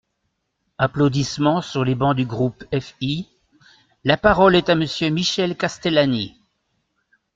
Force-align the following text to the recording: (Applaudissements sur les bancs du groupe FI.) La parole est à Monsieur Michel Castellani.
(Applaudissements 0.79 1.61
sur 1.61 1.83
les 1.83 1.93
bancs 1.93 2.15
du 2.15 2.25
groupe 2.25 2.63
FI.) 2.73 3.29
La 4.03 4.17
parole 4.17 4.55
est 4.55 4.69
à 4.69 4.73
Monsieur 4.73 5.09
Michel 5.09 5.55
Castellani. 5.55 6.41